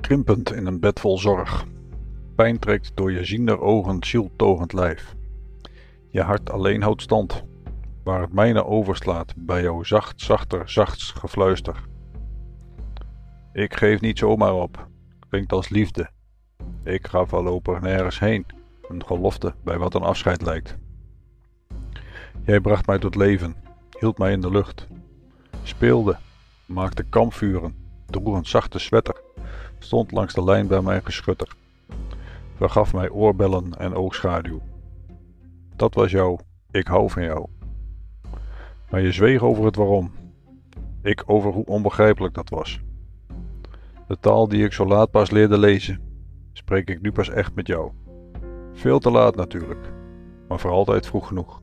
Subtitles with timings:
[0.00, 1.64] krimpend in een bed vol zorg.
[2.34, 5.14] Pijn trekt door je ziender ogen zieltogend lijf.
[6.10, 7.44] Je hart alleen houdt stand,
[8.04, 11.76] waar het mijne overslaat bij jouw zacht, zachter, zachts gefluister.
[13.52, 14.88] Ik geef niet zomaar op,
[15.28, 16.10] klinkt als liefde.
[16.84, 18.46] Ik ga voorlopig nergens heen,
[18.88, 20.78] een gelofte bij wat een afscheid lijkt.
[22.44, 23.54] Jij bracht mij tot leven,
[23.98, 24.86] hield mij in de lucht,
[25.62, 26.16] speelde,
[26.66, 27.76] maakte kampvuren,
[28.06, 29.20] droeg een zachte sweater,
[29.78, 31.56] stond langs de lijn bij mijn geschutter,
[32.56, 34.60] vergaf mij oorbellen en oogschaduw.
[35.76, 36.38] Dat was jou,
[36.70, 37.46] ik hou van jou.
[38.90, 40.12] Maar je zweeg over het waarom,
[41.02, 42.80] ik over hoe onbegrijpelijk dat was.
[44.06, 46.00] De taal die ik zo laat pas leerde lezen,
[46.52, 47.92] spreek ik nu pas echt met jou.
[48.72, 49.92] Veel te laat natuurlijk,
[50.48, 51.60] maar voor altijd vroeg genoeg.